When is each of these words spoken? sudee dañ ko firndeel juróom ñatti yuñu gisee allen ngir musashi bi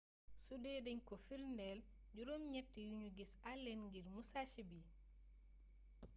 sudee 0.45 0.77
dañ 0.85 0.99
ko 1.07 1.13
firndeel 1.25 1.79
juróom 2.15 2.43
ñatti 2.53 2.79
yuñu 2.87 3.07
gisee 3.17 3.43
allen 3.51 3.79
ngir 3.87 4.05
musashi 4.13 4.61
bi 4.69 4.79